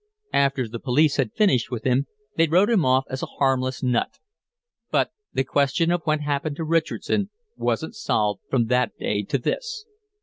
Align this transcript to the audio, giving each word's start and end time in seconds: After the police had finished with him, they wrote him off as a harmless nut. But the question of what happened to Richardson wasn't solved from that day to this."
After 0.33 0.67
the 0.67 0.79
police 0.79 1.17
had 1.17 1.31
finished 1.35 1.69
with 1.69 1.83
him, 1.83 2.07
they 2.35 2.47
wrote 2.47 2.71
him 2.71 2.83
off 2.83 3.03
as 3.07 3.21
a 3.21 3.27
harmless 3.37 3.83
nut. 3.83 4.17
But 4.89 5.11
the 5.31 5.43
question 5.43 5.91
of 5.91 6.01
what 6.05 6.21
happened 6.21 6.55
to 6.55 6.63
Richardson 6.63 7.29
wasn't 7.55 7.93
solved 7.95 8.41
from 8.49 8.65
that 8.65 8.97
day 8.97 9.21
to 9.21 9.37
this." 9.37 9.85